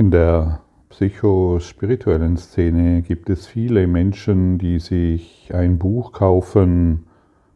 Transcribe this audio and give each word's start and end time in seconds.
In 0.00 0.10
der 0.10 0.62
psychospirituellen 0.88 2.38
Szene 2.38 3.02
gibt 3.02 3.28
es 3.28 3.46
viele 3.46 3.86
Menschen, 3.86 4.56
die 4.56 4.78
sich 4.78 5.50
ein 5.52 5.78
Buch 5.78 6.12
kaufen, 6.12 7.04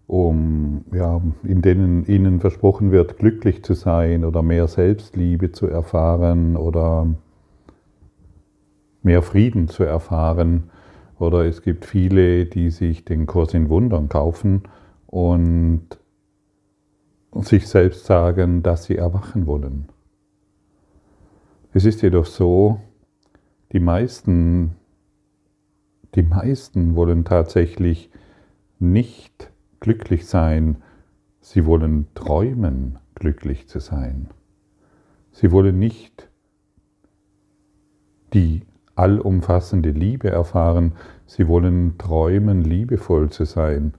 um, 0.06 0.84
ja, 0.92 1.22
in 1.42 1.62
denen 1.62 2.04
ihnen 2.04 2.40
versprochen 2.40 2.92
wird, 2.92 3.16
glücklich 3.16 3.64
zu 3.64 3.72
sein 3.72 4.26
oder 4.26 4.42
mehr 4.42 4.68
Selbstliebe 4.68 5.52
zu 5.52 5.68
erfahren 5.68 6.58
oder 6.58 7.06
mehr 9.02 9.22
Frieden 9.22 9.68
zu 9.68 9.84
erfahren. 9.84 10.64
Oder 11.18 11.46
es 11.46 11.62
gibt 11.62 11.86
viele, 11.86 12.44
die 12.44 12.68
sich 12.68 13.06
den 13.06 13.24
Kurs 13.24 13.54
in 13.54 13.70
Wundern 13.70 14.10
kaufen 14.10 14.64
und 15.06 15.86
sich 17.40 17.68
selbst 17.68 18.04
sagen, 18.04 18.62
dass 18.62 18.84
sie 18.84 18.96
erwachen 18.96 19.46
wollen. 19.46 19.88
Es 21.76 21.84
ist 21.84 22.02
jedoch 22.02 22.26
so, 22.26 22.80
die 23.72 23.80
meisten, 23.80 24.76
die 26.14 26.22
meisten 26.22 26.94
wollen 26.94 27.24
tatsächlich 27.24 28.10
nicht 28.78 29.50
glücklich 29.80 30.26
sein, 30.26 30.76
sie 31.40 31.66
wollen 31.66 32.06
träumen, 32.14 33.00
glücklich 33.16 33.66
zu 33.68 33.80
sein. 33.80 34.28
Sie 35.32 35.50
wollen 35.50 35.80
nicht 35.80 36.28
die 38.34 38.62
allumfassende 38.94 39.90
Liebe 39.90 40.30
erfahren, 40.30 40.92
sie 41.26 41.48
wollen 41.48 41.98
träumen, 41.98 42.62
liebevoll 42.62 43.30
zu 43.30 43.44
sein. 43.46 43.94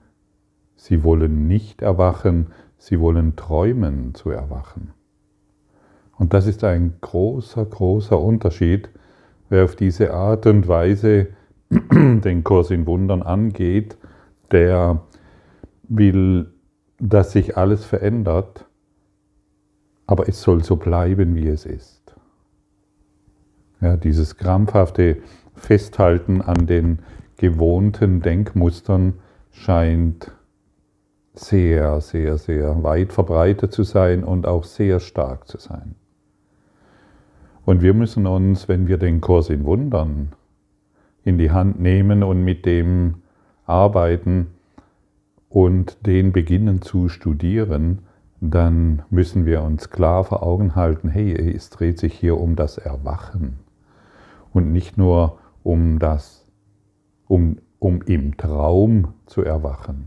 Sie 0.76 1.04
wollen 1.04 1.46
nicht 1.46 1.82
erwachen, 1.82 2.46
sie 2.78 3.00
wollen 3.00 3.36
träumen 3.36 4.14
zu 4.14 4.30
erwachen. 4.30 4.95
Und 6.18 6.32
das 6.32 6.46
ist 6.46 6.64
ein 6.64 6.94
großer, 7.00 7.64
großer 7.64 8.18
Unterschied, 8.18 8.88
wer 9.48 9.64
auf 9.64 9.76
diese 9.76 10.14
Art 10.14 10.46
und 10.46 10.66
Weise 10.66 11.28
den 11.70 12.44
Kurs 12.44 12.70
in 12.70 12.86
Wundern 12.86 13.22
angeht, 13.22 13.96
der 14.50 15.02
will, 15.88 16.52
dass 16.98 17.32
sich 17.32 17.56
alles 17.56 17.84
verändert, 17.84 18.66
aber 20.06 20.28
es 20.28 20.40
soll 20.40 20.64
so 20.64 20.76
bleiben, 20.76 21.34
wie 21.34 21.48
es 21.48 21.66
ist. 21.66 22.14
Ja, 23.80 23.96
dieses 23.96 24.36
krampfhafte 24.36 25.18
Festhalten 25.54 26.40
an 26.40 26.66
den 26.66 27.00
gewohnten 27.36 28.22
Denkmustern 28.22 29.14
scheint 29.52 30.32
sehr, 31.34 32.00
sehr, 32.00 32.38
sehr 32.38 32.82
weit 32.82 33.12
verbreitet 33.12 33.72
zu 33.72 33.82
sein 33.82 34.24
und 34.24 34.46
auch 34.46 34.64
sehr 34.64 35.00
stark 35.00 35.46
zu 35.46 35.58
sein. 35.58 35.94
Und 37.66 37.82
wir 37.82 37.94
müssen 37.94 38.26
uns, 38.26 38.68
wenn 38.68 38.86
wir 38.86 38.96
den 38.96 39.20
Kurs 39.20 39.50
in 39.50 39.64
Wundern 39.64 40.32
in 41.24 41.36
die 41.36 41.50
Hand 41.50 41.80
nehmen 41.80 42.22
und 42.22 42.44
mit 42.44 42.64
dem 42.64 43.16
arbeiten 43.66 44.46
und 45.48 46.06
den 46.06 46.30
beginnen 46.30 46.80
zu 46.80 47.08
studieren, 47.08 48.02
dann 48.40 49.02
müssen 49.10 49.46
wir 49.46 49.62
uns 49.62 49.90
klar 49.90 50.22
vor 50.22 50.44
Augen 50.44 50.76
halten, 50.76 51.08
hey, 51.08 51.34
es 51.34 51.68
dreht 51.68 51.98
sich 51.98 52.14
hier 52.14 52.38
um 52.38 52.54
das 52.54 52.78
Erwachen 52.78 53.58
und 54.52 54.72
nicht 54.72 54.96
nur 54.96 55.38
um 55.64 55.98
das, 55.98 56.46
um, 57.26 57.56
um 57.80 58.00
im 58.02 58.36
Traum 58.36 59.08
zu 59.26 59.42
erwachen. 59.42 60.06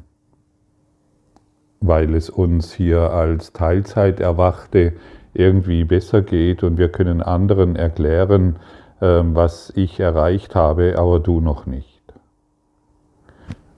Weil 1.81 2.15
es 2.15 2.29
uns 2.29 2.71
hier 2.71 3.11
als 3.11 3.51
Teilzeiterwachte 3.51 4.93
irgendwie 5.33 5.83
besser 5.83 6.21
geht 6.21 6.63
und 6.63 6.77
wir 6.77 6.89
können 6.89 7.21
anderen 7.21 7.75
erklären, 7.75 8.57
ähm, 9.01 9.35
was 9.35 9.71
ich 9.75 9.99
erreicht 9.99 10.55
habe, 10.55 10.95
aber 10.97 11.19
du 11.19 11.41
noch 11.41 11.65
nicht. 11.65 12.01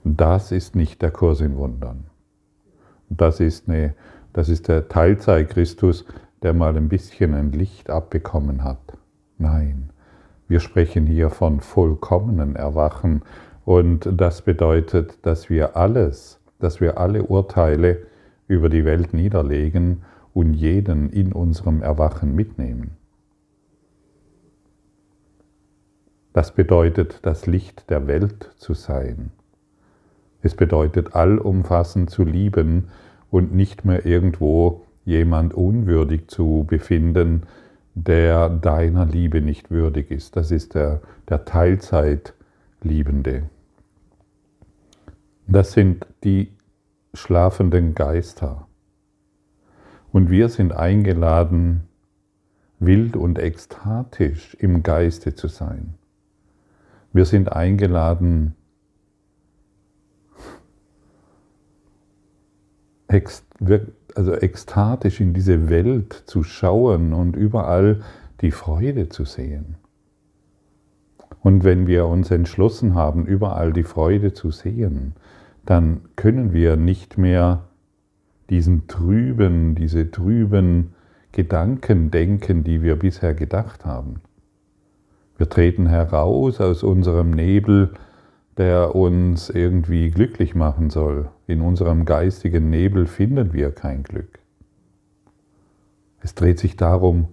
Das 0.04 0.50
ist 0.50 0.74
nicht 0.74 1.02
der 1.02 1.10
Kurs 1.10 1.40
in 1.40 1.56
Wundern. 1.56 2.04
Das 3.08 3.40
ist, 3.40 3.68
eine, 3.68 3.94
das 4.32 4.48
ist 4.48 4.68
der 4.68 4.88
Teilzeit-Christus, 4.88 6.06
der 6.42 6.54
mal 6.54 6.76
ein 6.76 6.88
bisschen 6.88 7.34
ein 7.34 7.52
Licht 7.52 7.90
abbekommen 7.90 8.64
hat. 8.64 8.80
Nein, 9.38 9.90
wir 10.48 10.60
sprechen 10.60 11.06
hier 11.06 11.30
von 11.30 11.60
vollkommenen 11.60 12.56
Erwachen 12.56 13.22
und 13.64 14.08
das 14.10 14.42
bedeutet, 14.42 15.18
dass 15.22 15.50
wir 15.50 15.76
alles, 15.76 16.40
dass 16.58 16.80
wir 16.80 16.98
alle 16.98 17.22
Urteile 17.22 17.98
über 18.48 18.68
die 18.68 18.84
Welt 18.84 19.14
niederlegen 19.14 20.02
und 20.34 20.54
jeden 20.54 21.10
in 21.10 21.32
unserem 21.32 21.82
Erwachen 21.82 22.34
mitnehmen. 22.34 22.96
Das 26.32 26.54
bedeutet, 26.54 27.20
das 27.22 27.46
Licht 27.46 27.90
der 27.90 28.06
Welt 28.06 28.52
zu 28.56 28.72
sein. 28.72 29.30
Es 30.40 30.54
bedeutet, 30.54 31.14
allumfassend 31.14 32.10
zu 32.10 32.24
lieben 32.24 32.88
und 33.30 33.54
nicht 33.54 33.84
mehr 33.84 34.06
irgendwo 34.06 34.82
jemand 35.04 35.54
unwürdig 35.54 36.28
zu 36.28 36.64
befinden, 36.66 37.42
der 37.94 38.48
deiner 38.48 39.04
Liebe 39.04 39.42
nicht 39.42 39.70
würdig 39.70 40.10
ist. 40.10 40.36
Das 40.36 40.50
ist 40.50 40.74
der, 40.74 41.02
der 41.28 41.44
Teilzeitliebende. 41.44 43.42
Das 45.46 45.72
sind 45.72 46.06
die 46.24 46.52
schlafenden 47.12 47.94
Geister. 47.94 48.66
Und 50.12 50.30
wir 50.30 50.50
sind 50.50 50.72
eingeladen, 50.72 51.88
wild 52.78 53.16
und 53.16 53.38
ekstatisch 53.38 54.54
im 54.60 54.82
Geiste 54.82 55.34
zu 55.34 55.48
sein. 55.48 55.94
Wir 57.12 57.24
sind 57.24 57.50
eingeladen, 57.52 58.54
also 64.14 64.34
ekstatisch 64.34 65.20
in 65.20 65.34
diese 65.34 65.68
Welt 65.68 66.12
zu 66.26 66.42
schauen 66.42 67.12
und 67.12 67.36
überall 67.36 68.02
die 68.40 68.50
Freude 68.50 69.08
zu 69.08 69.24
sehen. 69.24 69.76
Und 71.40 71.64
wenn 71.64 71.86
wir 71.86 72.06
uns 72.06 72.30
entschlossen 72.30 72.94
haben, 72.94 73.26
überall 73.26 73.72
die 73.72 73.82
Freude 73.82 74.32
zu 74.32 74.50
sehen, 74.50 75.14
dann 75.64 76.02
können 76.16 76.52
wir 76.52 76.76
nicht 76.76 77.18
mehr 77.18 77.64
diesen 78.52 78.86
trüben, 78.86 79.74
diese 79.74 80.10
trüben 80.10 80.92
Gedanken 81.32 82.10
denken, 82.10 82.64
die 82.64 82.82
wir 82.82 82.96
bisher 82.96 83.32
gedacht 83.32 83.86
haben. 83.86 84.20
Wir 85.38 85.48
treten 85.48 85.86
heraus 85.86 86.60
aus 86.60 86.82
unserem 86.82 87.30
Nebel, 87.30 87.94
der 88.58 88.94
uns 88.94 89.48
irgendwie 89.48 90.10
glücklich 90.10 90.54
machen 90.54 90.90
soll. 90.90 91.30
In 91.46 91.62
unserem 91.62 92.04
geistigen 92.04 92.68
Nebel 92.68 93.06
finden 93.06 93.54
wir 93.54 93.70
kein 93.70 94.02
Glück. 94.02 94.38
Es 96.20 96.34
dreht 96.34 96.58
sich 96.58 96.76
darum, 96.76 97.28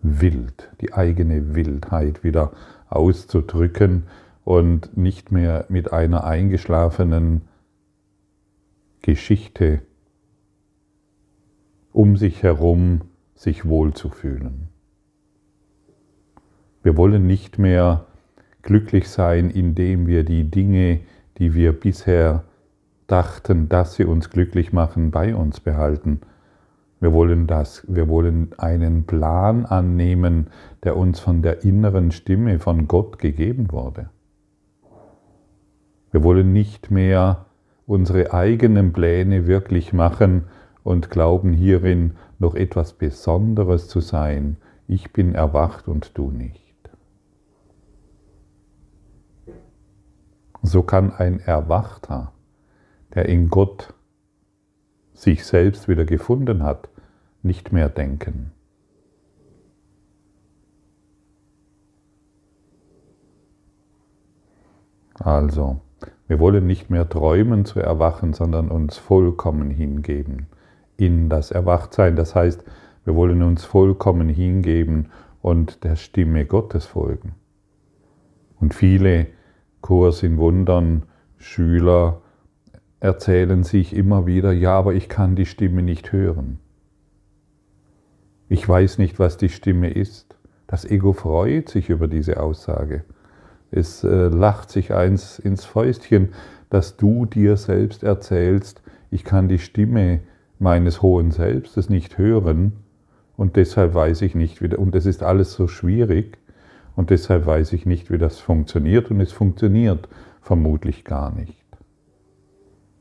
wild, 0.00 0.70
die 0.80 0.94
eigene 0.94 1.54
Wildheit 1.54 2.24
wieder 2.24 2.52
auszudrücken 2.88 4.04
und 4.44 4.96
nicht 4.96 5.32
mehr 5.32 5.66
mit 5.68 5.92
einer 5.92 6.24
eingeschlafenen 6.24 7.42
Geschichte 9.06 9.82
um 11.92 12.16
sich 12.16 12.42
herum 12.42 13.02
sich 13.36 13.64
wohlzufühlen. 13.64 14.66
Wir 16.82 16.96
wollen 16.96 17.24
nicht 17.24 17.56
mehr 17.56 18.06
glücklich 18.62 19.08
sein, 19.08 19.50
indem 19.50 20.08
wir 20.08 20.24
die 20.24 20.50
Dinge, 20.50 21.02
die 21.38 21.54
wir 21.54 21.72
bisher 21.72 22.42
dachten, 23.06 23.68
dass 23.68 23.94
sie 23.94 24.04
uns 24.04 24.28
glücklich 24.28 24.72
machen, 24.72 25.12
bei 25.12 25.36
uns 25.36 25.60
behalten. 25.60 26.22
Wir 26.98 27.12
wollen 27.12 27.46
das, 27.46 27.84
wir 27.86 28.08
wollen 28.08 28.58
einen 28.58 29.04
Plan 29.04 29.66
annehmen, 29.66 30.48
der 30.82 30.96
uns 30.96 31.20
von 31.20 31.42
der 31.42 31.62
inneren 31.62 32.10
Stimme 32.10 32.58
von 32.58 32.88
Gott 32.88 33.20
gegeben 33.20 33.70
wurde. 33.70 34.10
Wir 36.10 36.24
wollen 36.24 36.52
nicht 36.52 36.90
mehr 36.90 37.46
unsere 37.86 38.34
eigenen 38.34 38.92
Pläne 38.92 39.46
wirklich 39.46 39.92
machen 39.92 40.44
und 40.82 41.10
glauben 41.10 41.52
hierin 41.52 42.16
noch 42.38 42.54
etwas 42.54 42.92
Besonderes 42.92 43.88
zu 43.88 44.00
sein. 44.00 44.56
Ich 44.88 45.12
bin 45.12 45.34
erwacht 45.34 45.88
und 45.88 46.16
du 46.18 46.30
nicht. 46.30 46.62
So 50.62 50.82
kann 50.82 51.12
ein 51.12 51.38
Erwachter, 51.40 52.32
der 53.14 53.28
in 53.28 53.48
Gott 53.48 53.94
sich 55.14 55.44
selbst 55.44 55.88
wieder 55.88 56.04
gefunden 56.04 56.62
hat, 56.64 56.88
nicht 57.42 57.72
mehr 57.72 57.88
denken. 57.88 58.52
Also, 65.14 65.80
wir 66.28 66.40
wollen 66.40 66.66
nicht 66.66 66.90
mehr 66.90 67.08
träumen 67.08 67.64
zu 67.64 67.80
erwachen, 67.80 68.32
sondern 68.32 68.68
uns 68.68 68.96
vollkommen 68.96 69.70
hingeben 69.70 70.46
in 70.96 71.28
das 71.28 71.50
Erwachtsein. 71.50 72.16
Das 72.16 72.34
heißt, 72.34 72.64
Wir 73.06 73.14
wollen 73.14 73.44
uns 73.44 73.64
vollkommen 73.64 74.28
hingeben 74.28 75.10
und 75.40 75.84
der 75.84 75.94
Stimme 75.94 76.44
Gottes 76.44 76.86
folgen. 76.86 77.36
Und 78.58 78.74
viele 78.74 79.28
Kurs 79.80 80.24
in 80.24 80.38
Wundern 80.38 81.04
Schüler 81.38 82.20
erzählen 82.98 83.62
sich 83.62 83.94
immer 83.94 84.26
wieder, 84.26 84.50
ja, 84.50 84.76
aber 84.76 84.94
ich 84.94 85.08
kann 85.08 85.36
die 85.36 85.46
Stimme 85.46 85.82
nicht 85.82 86.10
hören. 86.10 86.58
Ich 88.48 88.68
weiß 88.68 88.98
nicht, 88.98 89.20
was 89.20 89.36
die 89.36 89.50
Stimme 89.50 89.90
ist. 89.90 90.36
Das 90.66 90.84
Ego 90.84 91.12
freut 91.12 91.68
sich 91.68 91.90
über 91.90 92.08
diese 92.08 92.40
Aussage. 92.40 93.04
Es 93.70 94.04
äh, 94.04 94.28
lacht 94.28 94.70
sich 94.70 94.94
eins 94.94 95.38
ins 95.38 95.64
Fäustchen, 95.64 96.30
dass 96.70 96.96
du 96.96 97.26
dir 97.26 97.56
selbst 97.56 98.02
erzählst, 98.02 98.82
ich 99.10 99.24
kann 99.24 99.48
die 99.48 99.58
Stimme 99.58 100.20
meines 100.58 101.02
hohen 101.02 101.30
Selbstes 101.30 101.88
nicht 101.88 102.18
hören 102.18 102.72
und 103.36 103.56
deshalb 103.56 103.94
weiß 103.94 104.22
ich 104.22 104.34
nicht, 104.34 104.62
wie, 104.62 104.74
und 104.74 104.94
es 104.94 105.06
ist 105.06 105.22
alles 105.22 105.52
so 105.52 105.68
schwierig 105.68 106.38
und 106.96 107.10
deshalb 107.10 107.46
weiß 107.46 107.72
ich 107.72 107.86
nicht, 107.86 108.10
wie 108.10 108.18
das 108.18 108.38
funktioniert 108.38 109.10
und 109.10 109.20
es 109.20 109.32
funktioniert 109.32 110.08
vermutlich 110.40 111.04
gar 111.04 111.34
nicht. 111.34 111.64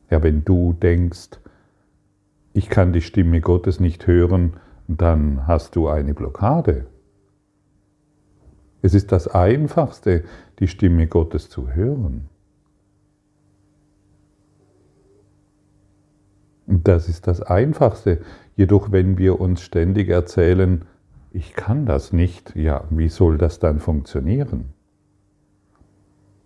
Ja, 0.10 0.22
wenn 0.22 0.44
du 0.44 0.74
denkst, 0.74 1.40
ich 2.54 2.70
kann 2.70 2.94
die 2.94 3.02
Stimme 3.02 3.42
Gottes 3.42 3.80
nicht 3.80 4.08
hören, 4.08 4.54
dann 4.88 5.48
hast 5.48 5.76
du 5.76 5.88
eine 5.88 6.14
Blockade. 6.14 6.86
Es 8.86 8.94
ist 8.94 9.12
das 9.12 9.28
Einfachste, 9.28 10.26
die 10.60 10.68
Stimme 10.68 11.08
Gottes 11.08 11.50
zu 11.50 11.74
hören. 11.74 12.30
Das 16.68 17.10
ist 17.10 17.26
das 17.26 17.42
Einfachste. 17.42 18.22
Jedoch, 18.56 18.92
wenn 18.92 19.18
wir 19.18 19.42
uns 19.42 19.62
ständig 19.62 20.10
erzählen, 20.10 20.86
ich 21.32 21.54
kann 21.56 21.88
das 21.88 22.14
nicht, 22.14 22.56
ja, 22.56 22.84
wie 22.92 23.10
soll 23.10 23.40
das 23.40 23.58
dann 23.58 23.80
funktionieren? 23.80 24.66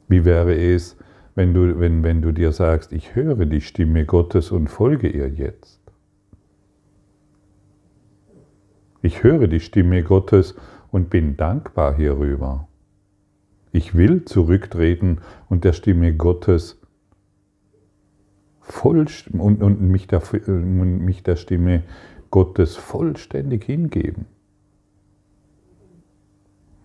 Wie 0.07 0.23
wäre 0.23 0.55
es, 0.55 0.95
wenn 1.35 1.53
du, 1.53 1.77
wenn, 1.81 2.03
wenn 2.03 2.21
du 2.21 2.31
dir 2.31 2.53
sagst, 2.53 2.93
ich 2.93 3.15
höre 3.15 3.47
die 3.47 3.59
Stimme 3.59 4.05
Gottes 4.05 4.51
und 4.51 4.69
folge 4.69 5.09
ihr 5.09 5.27
jetzt? 5.27 5.81
Ich 9.01 9.23
höre 9.23 9.47
die 9.47 9.59
Stimme 9.59 10.03
Gottes 10.03 10.55
und 10.91 11.09
bin 11.09 11.37
dankbar 11.37 11.95
hierüber. 11.95 12.67
Ich 13.71 13.95
will 13.95 14.25
zurücktreten 14.25 15.19
und 15.47 15.63
der 15.63 15.73
Stimme 15.73 16.15
Gottes 16.15 16.79
voll 18.61 19.05
und, 19.33 19.61
und 19.61 19.81
mich, 19.81 20.07
der, 20.07 20.21
mich 20.47 21.23
der 21.23 21.35
Stimme 21.35 21.83
Gottes 22.31 22.75
vollständig 22.75 23.63
hingeben. 23.63 24.25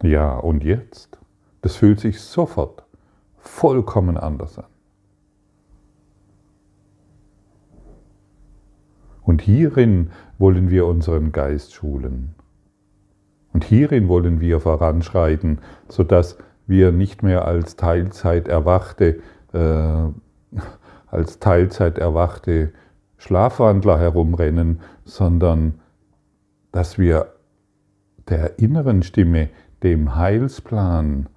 Ja, 0.03 0.37
und 0.37 0.65
jetzt? 0.65 1.19
Das 1.63 1.77
fühlt 1.77 2.01
sich 2.01 2.21
sofort 2.21 2.85
vollkommen 3.39 4.17
anders 4.17 4.59
an. 4.59 4.67
Und 9.23 9.41
hierin 9.41 10.11
wollen 10.39 10.69
wir 10.69 10.87
unseren 10.87 11.33
Geist 11.33 11.73
schulen. 11.73 12.35
Und 13.55 13.65
hierin 13.65 14.09
wollen 14.09 14.41
wir 14.41 14.61
voranschreiten, 14.61 15.61
sodass 15.89 16.37
wir 16.67 16.93
nicht 16.93 17.23
mehr 17.23 17.47
als 17.47 17.77
Teilzeit 17.77 18.49
erwachte, 18.49 19.21
äh, 19.53 20.09
als 21.07 21.39
Teilzeit 21.39 21.99
erwachte 21.99 22.73
Schlafwandler 23.17 23.99
herumrennen, 23.99 24.81
sondern 25.05 25.81
dass 26.73 26.99
wir 26.99 27.35
der 28.29 28.59
inneren 28.59 29.05
Stimme, 29.05 29.51
dem 29.85 30.17
Heilsplan 30.17 31.29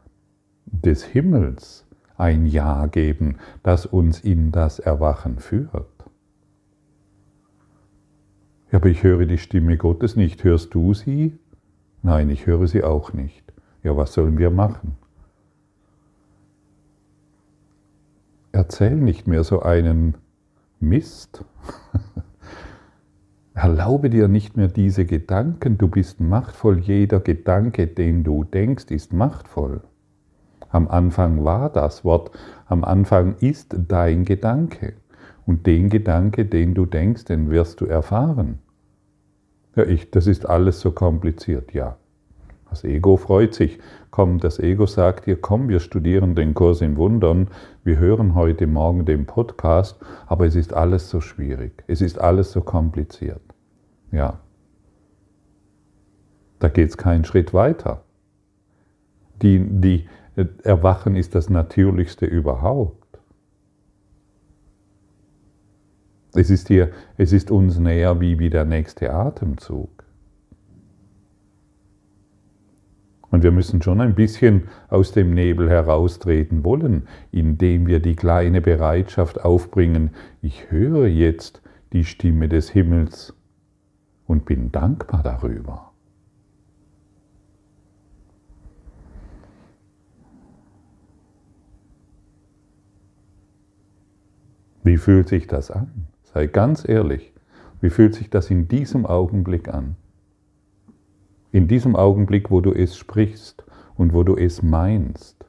des 0.66 1.04
Himmels 1.04 1.86
ein 2.18 2.48
Ja 2.48 2.88
geben, 2.88 3.38
das 3.62 3.86
uns 3.86 4.22
in 4.22 4.52
das 4.52 4.80
Erwachen 4.80 5.38
führt. 5.38 5.86
Ja, 8.72 8.80
aber 8.80 8.90
ich 8.90 9.04
höre 9.04 9.26
die 9.26 9.38
Stimme 9.38 9.78
Gottes 9.78 10.16
nicht. 10.16 10.44
Hörst 10.44 10.74
du 10.74 10.96
sie? 10.96 11.38
Nein, 12.02 12.30
ich 12.30 12.46
höre 12.46 12.68
sie 12.68 12.84
auch 12.84 13.14
nicht. 13.14 13.44
Ja, 13.84 13.96
was 13.98 14.14
sollen 14.14 14.38
wir 14.38 14.50
machen? 14.50 14.96
Erzähl 18.52 18.96
nicht 18.96 19.28
mehr 19.28 19.44
so 19.44 19.62
einen 19.62 20.16
Mist. 20.80 21.46
Erlaube 23.54 24.10
dir 24.10 24.28
nicht 24.28 24.56
mehr 24.56 24.68
diese 24.68 25.06
Gedanken, 25.06 25.78
du 25.78 25.88
bist 25.88 26.20
machtvoll, 26.20 26.80
jeder 26.80 27.20
Gedanke, 27.20 27.88
den 27.88 28.24
du 28.24 28.44
denkst, 28.44 28.86
ist 28.92 29.14
machtvoll. 29.14 29.82
Am 30.70 30.88
Anfang 30.88 31.44
war 31.44 31.70
das 31.70 32.04
Wort, 32.04 32.32
am 32.68 32.84
Anfang 32.84 33.36
ist 33.40 33.76
dein 33.88 34.26
Gedanke. 34.26 34.94
Und 35.46 35.66
den 35.66 35.90
Gedanke, 35.90 36.46
den 36.46 36.74
du 36.74 36.86
denkst, 36.86 37.26
den 37.26 37.50
wirst 37.50 37.80
du 37.80 37.86
erfahren. 37.86 38.60
Ja, 39.78 39.86
ich, 39.86 40.10
das 40.10 40.26
ist 40.26 40.50
alles 40.50 40.80
so 40.80 40.90
kompliziert, 40.90 41.72
ja. 41.72 41.98
Das 42.72 42.84
Ego 42.84 43.16
freut 43.16 43.54
sich. 43.54 43.78
Komm, 44.10 44.40
das 44.40 44.58
Ego 44.58 44.88
sagt 44.88 45.28
dir, 45.28 45.40
komm, 45.40 45.70
wir 45.70 45.80
studieren 45.80 46.34
den 46.34 46.56
Kurs 46.56 46.82
in 46.82 46.98
Wundern, 46.98 47.50
wir 47.84 48.00
hören 48.00 48.34
heute 48.34 48.66
Morgen 48.66 49.06
den 49.06 49.28
Podcast, 49.28 49.98
aber 50.26 50.48
es 50.48 50.56
ist 50.56 50.74
alles 50.74 51.12
so 51.12 51.22
schwierig, 51.22 51.84
es 51.86 52.02
ist 52.02 52.20
alles 52.20 52.52
so 52.52 52.62
kompliziert. 52.62 53.42
Ja. 54.12 54.40
Da 56.58 56.70
geht 56.70 56.90
es 56.90 56.98
keinen 56.98 57.24
Schritt 57.24 57.54
weiter. 57.54 58.02
Die, 59.44 59.60
die, 59.60 60.10
Erwachen 60.64 61.16
ist 61.16 61.36
das 61.36 61.50
Natürlichste 61.50 62.26
überhaupt. 62.26 63.07
Es 66.38 66.52
ist, 66.52 66.68
hier, 66.68 66.92
es 67.18 67.34
ist 67.34 67.50
uns 67.50 67.80
näher 67.80 68.22
wie, 68.22 68.38
wie 68.38 68.52
der 68.52 68.64
nächste 68.64 69.12
Atemzug. 69.12 70.04
Und 73.32 73.42
wir 73.42 73.52
müssen 73.52 73.82
schon 73.82 74.00
ein 74.02 74.14
bisschen 74.14 74.68
aus 74.88 75.12
dem 75.12 75.34
Nebel 75.34 75.68
heraustreten 75.68 76.64
wollen, 76.64 77.08
indem 77.32 77.88
wir 77.88 78.00
die 78.00 78.16
kleine 78.16 78.62
Bereitschaft 78.62 79.44
aufbringen, 79.44 80.12
ich 80.44 80.70
höre 80.70 81.08
jetzt 81.08 81.64
die 81.92 82.06
Stimme 82.06 82.48
des 82.48 82.70
Himmels 82.70 83.34
und 84.28 84.46
bin 84.46 84.72
dankbar 84.72 85.24
darüber. 85.24 85.92
Wie 94.84 94.98
fühlt 94.98 95.30
sich 95.30 95.48
das 95.48 95.72
an? 95.72 96.08
Sei 96.38 96.46
ganz 96.46 96.88
ehrlich. 96.88 97.34
Wie 97.82 97.90
fühlt 97.90 98.14
sich 98.14 98.30
das 98.30 98.52
in 98.52 98.68
diesem 98.68 99.08
Augenblick 99.08 99.70
an? 99.70 99.96
In 101.52 101.68
diesem 101.68 101.96
Augenblick, 101.96 102.52
wo 102.52 102.62
du 102.62 102.74
es 102.74 102.96
sprichst 102.96 103.66
und 103.96 104.14
wo 104.14 104.22
du 104.22 104.36
es 104.36 104.62
meinst. 104.62 105.48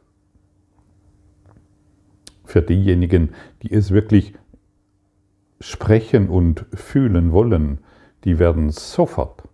Für 2.47 2.62
diejenigen, 2.62 3.35
die 3.62 3.71
es 3.71 3.90
wirklich 3.90 4.33
sprechen 5.61 6.30
und 6.30 6.64
fühlen 6.73 7.33
wollen, 7.33 7.80
die 8.25 8.38
werden 8.38 8.71
sofort 8.71 9.47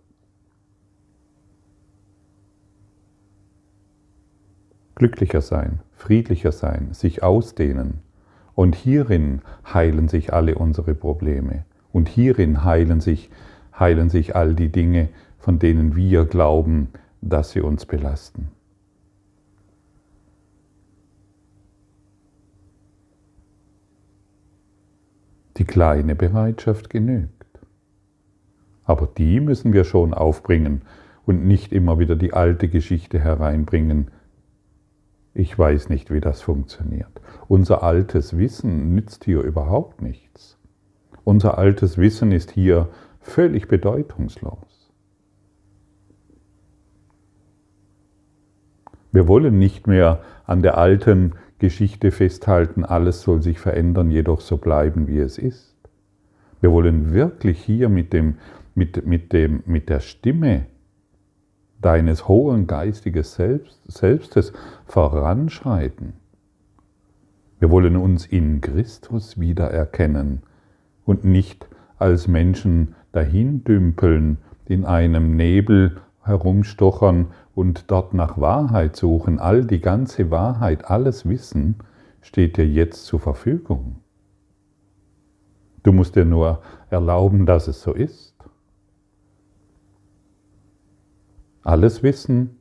glücklicher 4.95 5.41
sein, 5.41 5.81
friedlicher 5.97 6.53
sein, 6.53 6.93
sich 6.93 7.23
ausdehnen. 7.23 8.04
Und 8.55 8.75
hierin 8.75 9.41
heilen 9.73 10.07
sich 10.07 10.33
alle 10.33 10.55
unsere 10.55 10.95
Probleme. 10.95 11.65
Und 11.91 12.09
hierin 12.09 12.63
heilen 12.63 13.01
sich, 13.01 13.29
heilen 13.77 14.09
sich 14.09 14.35
all 14.35 14.55
die 14.55 14.69
Dinge, 14.69 15.09
von 15.37 15.59
denen 15.59 15.95
wir 15.95 16.25
glauben, 16.25 16.89
dass 17.21 17.51
sie 17.51 17.61
uns 17.61 17.85
belasten. 17.85 18.49
Die 25.57 25.65
kleine 25.65 26.15
Bereitschaft 26.15 26.89
genügt. 26.89 27.31
Aber 28.83 29.07
die 29.07 29.39
müssen 29.39 29.73
wir 29.73 29.83
schon 29.83 30.13
aufbringen 30.13 30.81
und 31.25 31.45
nicht 31.45 31.73
immer 31.73 31.97
wieder 31.99 32.15
die 32.15 32.33
alte 32.33 32.67
Geschichte 32.67 33.19
hereinbringen. 33.19 34.11
Ich 35.37 35.59
weiß 35.59 35.89
nicht, 35.89 36.11
wie 36.11 36.21
das 36.21 36.41
funktioniert. 36.41 37.21
Unser 37.49 37.83
altes 37.83 38.37
Wissen 38.37 38.95
nützt 38.95 39.25
hier 39.25 39.41
überhaupt 39.41 40.01
nichts. 40.01 40.57
Unser 41.25 41.57
altes 41.57 41.97
Wissen 41.97 42.31
ist 42.31 42.51
hier 42.51 42.87
völlig 43.19 43.67
bedeutungslos. 43.67 44.93
Wir 49.11 49.27
wollen 49.27 49.59
nicht 49.59 49.87
mehr 49.87 50.21
an 50.45 50.61
der 50.61 50.77
alten 50.77 51.33
Geschichte 51.59 52.11
festhalten, 52.11 52.85
alles 52.85 53.21
soll 53.21 53.41
sich 53.41 53.59
verändern, 53.59 54.11
jedoch 54.11 54.39
so 54.39 54.57
bleiben, 54.57 55.07
wie 55.07 55.19
es 55.19 55.37
ist. 55.37 55.75
Wir 56.61 56.71
wollen 56.71 57.13
wirklich 57.13 57.61
hier 57.61 57.89
mit 57.89 58.13
dem 58.13 58.37
mit, 58.75 59.05
mit, 59.05 59.33
dem, 59.33 59.63
mit 59.65 59.89
der 59.89 60.01
Stimme 60.01 60.67
deines 61.81 62.27
hohen 62.27 62.67
geistigen 62.67 63.23
Selbst, 63.23 63.81
Selbstes 63.87 64.53
voranschreiten. 64.85 66.13
Wir 67.59 67.69
wollen 67.71 67.95
uns 67.95 68.25
in 68.25 68.61
Christus 68.61 69.39
wiedererkennen 69.39 70.43
und 71.05 71.23
nicht 71.23 71.67
als 71.97 72.27
Menschen 72.27 72.95
dahindümpeln, 73.11 74.37
in 74.65 74.83
einem 74.85 75.35
Nebel 75.35 75.97
herumstochern 76.21 77.27
und 77.53 77.89
dort 77.91 78.13
nach 78.13 78.39
Wahrheit 78.39 78.95
suchen. 78.95 79.39
All 79.39 79.63
die 79.63 79.79
ganze 79.79 80.31
Wahrheit, 80.31 80.89
alles 80.89 81.27
Wissen 81.27 81.75
steht 82.21 82.57
dir 82.57 82.67
jetzt 82.67 83.05
zur 83.05 83.19
Verfügung. 83.19 83.97
Du 85.83 85.93
musst 85.93 86.15
dir 86.15 86.25
nur 86.25 86.61
erlauben, 86.89 87.45
dass 87.45 87.67
es 87.67 87.81
so 87.81 87.93
ist. 87.93 88.34
Alles 91.65 92.03
Wissen 92.03 92.59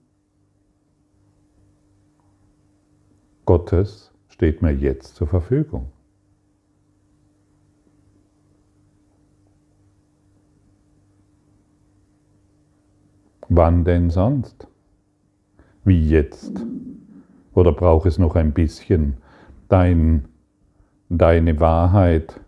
Gottes 3.44 4.14
steht 4.28 4.62
mir 4.62 4.72
jetzt 4.72 5.16
zur 5.16 5.26
Verfügung. 5.26 5.90
Wann 13.50 13.84
denn 13.84 14.08
sonst? 14.08 14.66
Wie 15.84 16.08
jetzt? 16.08 16.64
Oder 17.52 17.72
braucht 17.72 18.06
es 18.06 18.16
noch 18.16 18.36
ein 18.36 18.54
bisschen 18.54 19.18
dein, 19.68 20.28
deine 21.10 21.60
Wahrheit? 21.60 22.40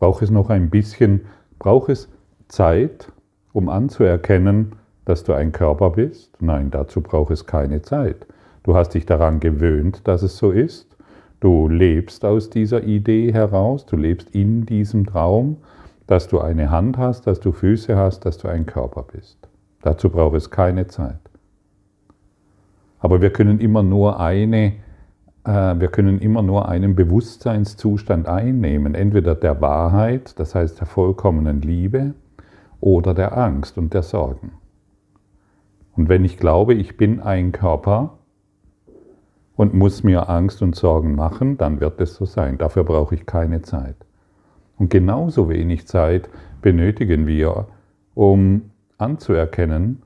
Braucht 0.00 0.22
es 0.22 0.30
noch 0.30 0.50
ein 0.50 0.70
bisschen, 0.70 1.20
braucht 1.60 1.88
es 1.88 2.08
Zeit, 2.48 3.12
um 3.52 3.68
anzuerkennen, 3.68 4.74
dass 5.04 5.24
du 5.24 5.32
ein 5.32 5.52
Körper 5.52 5.90
bist? 5.90 6.36
Nein, 6.40 6.70
dazu 6.70 7.00
braucht 7.00 7.30
es 7.30 7.46
keine 7.46 7.82
Zeit. 7.82 8.26
Du 8.62 8.76
hast 8.76 8.90
dich 8.90 9.06
daran 9.06 9.40
gewöhnt, 9.40 10.06
dass 10.06 10.22
es 10.22 10.36
so 10.36 10.50
ist. 10.50 10.96
Du 11.40 11.68
lebst 11.68 12.24
aus 12.24 12.50
dieser 12.50 12.84
Idee 12.84 13.32
heraus, 13.32 13.84
du 13.86 13.96
lebst 13.96 14.30
in 14.30 14.64
diesem 14.64 15.06
Traum, 15.06 15.56
dass 16.06 16.28
du 16.28 16.40
eine 16.40 16.70
Hand 16.70 16.98
hast, 16.98 17.26
dass 17.26 17.40
du 17.40 17.52
Füße 17.52 17.96
hast, 17.96 18.24
dass 18.24 18.38
du 18.38 18.48
ein 18.48 18.66
Körper 18.66 19.04
bist. 19.12 19.48
Dazu 19.82 20.10
braucht 20.10 20.36
es 20.36 20.50
keine 20.50 20.86
Zeit. 20.86 21.18
Aber 23.00 23.20
wir 23.20 23.30
können 23.30 23.58
immer 23.58 23.82
nur 23.82 24.20
eine, 24.20 24.74
äh, 25.44 25.74
wir 25.80 25.88
können 25.88 26.20
immer 26.20 26.42
nur 26.42 26.68
einen 26.68 26.94
Bewusstseinszustand 26.94 28.28
einnehmen, 28.28 28.94
entweder 28.94 29.34
der 29.34 29.60
Wahrheit, 29.60 30.38
das 30.38 30.54
heißt 30.54 30.78
der 30.78 30.86
vollkommenen 30.86 31.60
Liebe, 31.62 32.14
oder 32.80 33.14
der 33.14 33.36
Angst 33.36 33.76
und 33.78 33.92
der 33.92 34.04
Sorgen. 34.04 34.52
Und 35.96 36.08
wenn 36.08 36.24
ich 36.24 36.38
glaube, 36.38 36.74
ich 36.74 36.96
bin 36.96 37.20
ein 37.20 37.52
Körper 37.52 38.18
und 39.56 39.74
muss 39.74 40.02
mir 40.02 40.28
Angst 40.28 40.62
und 40.62 40.74
Sorgen 40.74 41.14
machen, 41.14 41.58
dann 41.58 41.80
wird 41.80 42.00
es 42.00 42.14
so 42.14 42.24
sein. 42.24 42.58
Dafür 42.58 42.84
brauche 42.84 43.14
ich 43.14 43.26
keine 43.26 43.62
Zeit. 43.62 43.96
Und 44.78 44.90
genauso 44.90 45.48
wenig 45.48 45.86
Zeit 45.86 46.28
benötigen 46.62 47.26
wir, 47.26 47.68
um 48.14 48.70
anzuerkennen, 48.98 50.02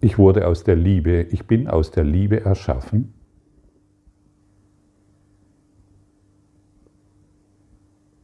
ich 0.00 0.18
wurde 0.18 0.48
aus 0.48 0.64
der 0.64 0.74
Liebe, 0.76 1.22
ich 1.30 1.46
bin 1.46 1.68
aus 1.68 1.90
der 1.92 2.04
Liebe 2.04 2.44
erschaffen. 2.44 3.14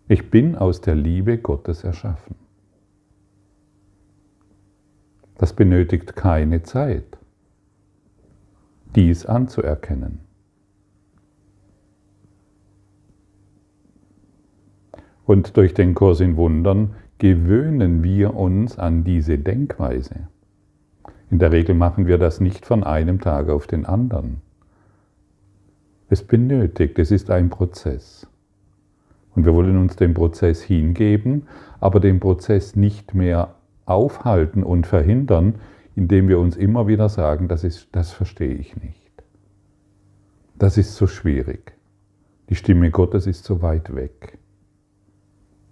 Ich 0.09 0.31
bin 0.31 0.57
aus 0.57 0.81
der 0.81 0.95
Liebe 0.95 1.39
Gottes 1.39 1.85
erschaffen. 1.85 2.48
Das 5.39 5.53
benötigt 5.53 6.17
keine 6.17 6.63
Zeit, 6.65 7.17
dies 8.97 9.25
anzuerkennen. 9.25 10.21
Und 15.25 15.57
durch 15.57 15.75
den 15.75 15.95
Kurs 15.95 16.21
in 16.21 16.37
Wundern 16.37 16.97
gewöhnen 17.19 18.03
wir 18.03 18.35
uns 18.35 18.79
an 18.79 19.05
diese 19.05 19.39
Denkweise. 19.39 20.29
In 21.31 21.39
der 21.39 21.53
Regel 21.53 21.75
machen 21.75 22.07
wir 22.07 22.19
das 22.19 22.41
nicht 22.41 22.67
von 22.67 22.83
einem 22.83 23.21
Tag 23.21 23.49
auf 23.49 23.67
den 23.67 23.87
anderen. 23.87 24.41
Es 26.09 26.25
benötigt, 26.25 26.99
es 26.99 27.11
ist 27.11 27.31
ein 27.31 27.51
Prozess. 27.51 28.27
Und 29.37 29.45
wir 29.45 29.55
wollen 29.55 29.77
uns 29.77 29.95
dem 29.95 30.15
Prozess 30.15 30.63
hingeben, 30.63 31.47
aber 31.79 32.01
den 32.01 32.19
Prozess 32.19 32.75
nicht 32.75 33.15
mehr 33.15 33.55
aufhalten 33.89 34.63
und 34.63 34.87
verhindern, 34.87 35.57
indem 35.95 36.29
wir 36.29 36.39
uns 36.39 36.57
immer 36.57 36.87
wieder 36.87 37.09
sagen, 37.09 37.49
das, 37.49 37.65
ist, 37.65 37.89
das 37.93 38.13
verstehe 38.13 38.55
ich 38.55 38.77
nicht. 38.77 39.11
Das 40.57 40.77
ist 40.77 40.95
so 40.95 41.07
schwierig. 41.07 41.73
Die 42.49 42.55
Stimme 42.55 42.91
Gottes 42.91 43.27
ist 43.27 43.45
so 43.45 43.63
weit 43.63 43.95
weg. 43.95 44.39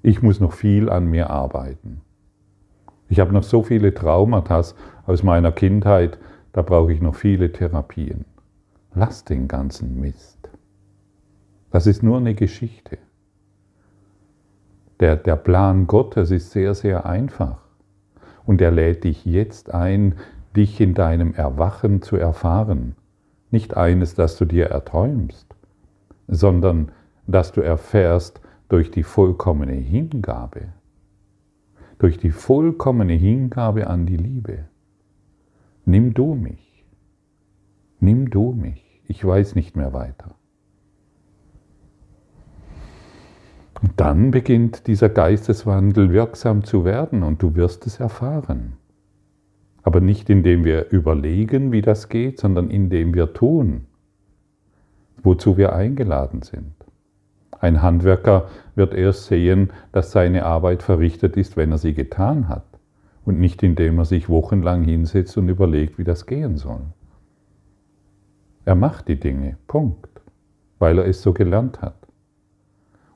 Ich 0.02 0.22
muss 0.22 0.40
noch 0.40 0.52
viel 0.52 0.90
an 0.90 1.06
mir 1.06 1.30
arbeiten. 1.30 2.00
Ich 3.08 3.20
habe 3.20 3.32
noch 3.32 3.42
so 3.42 3.62
viele 3.62 3.94
Traumata 3.94 4.62
aus 5.06 5.22
meiner 5.22 5.52
Kindheit, 5.52 6.18
da 6.52 6.62
brauche 6.62 6.92
ich 6.92 7.00
noch 7.00 7.14
viele 7.14 7.52
Therapien. 7.52 8.24
Lass 8.94 9.24
den 9.24 9.46
ganzen 9.46 10.00
Mist. 10.00 10.48
Das 11.70 11.86
ist 11.86 12.02
nur 12.02 12.16
eine 12.16 12.34
Geschichte. 12.34 12.98
Der, 15.00 15.16
der 15.16 15.36
Plan 15.36 15.86
Gottes 15.86 16.30
ist 16.30 16.50
sehr, 16.52 16.74
sehr 16.74 17.04
einfach 17.04 17.65
und 18.46 18.60
er 18.60 18.70
lädt 18.70 19.04
dich 19.04 19.24
jetzt 19.24 19.74
ein, 19.74 20.14
dich 20.56 20.80
in 20.80 20.94
deinem 20.94 21.34
Erwachen 21.34 22.00
zu 22.00 22.16
erfahren. 22.16 22.94
Nicht 23.50 23.76
eines, 23.76 24.14
das 24.14 24.36
du 24.38 24.44
dir 24.44 24.66
erträumst, 24.66 25.54
sondern 26.28 26.92
dass 27.26 27.52
du 27.52 27.60
erfährst 27.60 28.40
durch 28.68 28.90
die 28.90 29.02
vollkommene 29.02 29.74
Hingabe. 29.74 30.68
Durch 31.98 32.18
die 32.18 32.30
vollkommene 32.30 33.14
Hingabe 33.14 33.86
an 33.86 34.06
die 34.06 34.16
Liebe. 34.16 34.64
Nimm 35.84 36.14
du 36.14 36.34
mich. 36.34 36.84
Nimm 38.00 38.30
du 38.30 38.52
mich. 38.52 39.00
Ich 39.06 39.24
weiß 39.24 39.54
nicht 39.54 39.76
mehr 39.76 39.92
weiter. 39.92 40.34
Und 43.75 43.75
dann 43.96 44.30
beginnt 44.30 44.86
dieser 44.86 45.08
Geisteswandel 45.08 46.12
wirksam 46.12 46.64
zu 46.64 46.84
werden 46.84 47.22
und 47.22 47.42
du 47.42 47.54
wirst 47.54 47.86
es 47.86 48.00
erfahren. 48.00 48.74
Aber 49.82 50.00
nicht 50.00 50.30
indem 50.30 50.64
wir 50.64 50.90
überlegen, 50.90 51.72
wie 51.72 51.82
das 51.82 52.08
geht, 52.08 52.40
sondern 52.40 52.70
indem 52.70 53.14
wir 53.14 53.32
tun, 53.34 53.86
wozu 55.22 55.56
wir 55.56 55.74
eingeladen 55.74 56.42
sind. 56.42 56.72
Ein 57.58 57.82
Handwerker 57.82 58.48
wird 58.74 58.94
erst 58.94 59.26
sehen, 59.26 59.70
dass 59.92 60.10
seine 60.10 60.44
Arbeit 60.44 60.82
verrichtet 60.82 61.36
ist, 61.36 61.56
wenn 61.56 61.72
er 61.72 61.78
sie 61.78 61.94
getan 61.94 62.48
hat 62.48 62.66
und 63.24 63.38
nicht 63.38 63.62
indem 63.62 63.98
er 63.98 64.04
sich 64.04 64.28
wochenlang 64.28 64.82
hinsetzt 64.84 65.36
und 65.36 65.48
überlegt, 65.48 65.98
wie 65.98 66.04
das 66.04 66.26
gehen 66.26 66.56
soll. 66.56 66.82
Er 68.64 68.74
macht 68.74 69.08
die 69.08 69.20
Dinge, 69.20 69.56
Punkt, 69.66 70.08
weil 70.78 70.98
er 70.98 71.06
es 71.06 71.22
so 71.22 71.32
gelernt 71.32 71.82
hat. 71.82 72.05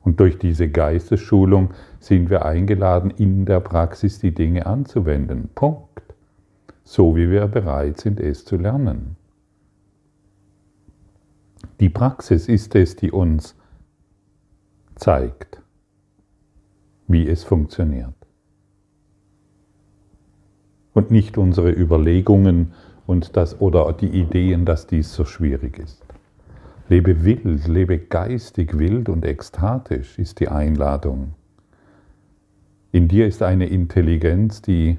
Und 0.03 0.19
durch 0.19 0.39
diese 0.39 0.69
Geistesschulung 0.69 1.71
sind 1.99 2.31
wir 2.31 2.45
eingeladen, 2.45 3.11
in 3.11 3.45
der 3.45 3.61
Praxis 3.61 4.19
die 4.19 4.33
Dinge 4.33 4.67
anzuwenden. 4.67 5.51
Punkt. 5.55 6.03
So 6.85 7.15
wie 7.17 7.31
wir 7.31 7.47
bereit 7.47 8.01
sind, 8.01 8.19
es 8.19 8.45
zu 8.45 8.57
lernen. 8.57 9.17
Die 11.79 11.89
Praxis 11.89 12.49
ist 12.49 12.75
es, 12.75 12.97
die 12.97 13.11
uns 13.11 13.55
zeigt, 14.97 15.63
wie 17.07 17.29
es 17.29 17.45
funktioniert. 17.45 18.15
Und 20.93 21.11
nicht 21.11 21.39
unsere 21.39 21.71
Überlegungen 21.71 22.73
und 23.07 23.37
das, 23.37 23.61
oder 23.61 23.93
die 23.93 24.09
Ideen, 24.09 24.65
dass 24.65 24.87
dies 24.87 25.15
so 25.15 25.25
schwierig 25.25 25.79
ist. 25.79 26.05
Lebe 26.91 27.25
wild, 27.25 27.69
lebe 27.69 28.01
geistig 28.01 28.77
wild 28.77 29.09
und 29.09 29.25
ekstatisch 29.25 30.19
ist 30.19 30.41
die 30.41 30.49
Einladung. 30.49 31.35
In 32.91 33.07
dir 33.07 33.29
ist 33.29 33.45
eine 33.45 33.67
Intelligenz, 33.67 34.61
die, 34.61 34.99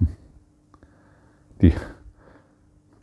die, 1.62 1.72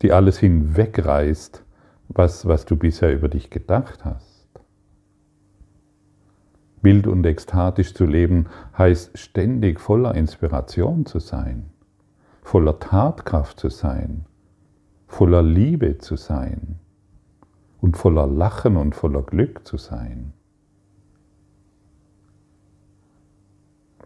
die 0.02 0.12
alles 0.12 0.40
hinwegreißt, 0.40 1.64
was, 2.10 2.46
was 2.46 2.66
du 2.66 2.76
bisher 2.76 3.14
über 3.14 3.30
dich 3.30 3.50
gedacht 3.50 4.04
hast. 4.04 4.50
Wild 6.82 7.08
und 7.08 7.26
ekstatisch 7.26 7.94
zu 7.94 8.06
leben 8.06 8.48
heißt 8.78 9.18
ständig 9.18 9.80
voller 9.80 10.16
Inspiration 10.16 11.06
zu 11.06 11.20
sein, 11.20 11.70
voller 12.42 12.82
Tatkraft 12.82 13.58
zu 13.58 13.70
sein, 13.70 14.26
voller 15.08 15.42
Liebe 15.42 15.98
zu 16.00 16.18
sein 16.18 16.82
und 17.84 17.98
voller 17.98 18.26
Lachen 18.26 18.78
und 18.78 18.96
voller 18.96 19.24
Glück 19.24 19.68
zu 19.68 19.76
sein. 19.76 20.32